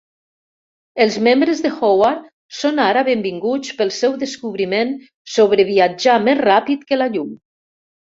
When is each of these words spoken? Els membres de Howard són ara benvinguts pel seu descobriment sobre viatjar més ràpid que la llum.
Els 1.03 1.17
membres 1.27 1.61
de 1.65 1.71
Howard 1.73 2.23
són 2.61 2.83
ara 2.87 3.05
benvinguts 3.11 3.77
pel 3.83 3.95
seu 4.01 4.19
descobriment 4.27 4.99
sobre 5.37 5.71
viatjar 5.73 6.21
més 6.29 6.45
ràpid 6.53 6.91
que 6.93 7.03
la 7.05 7.15
llum. 7.17 7.35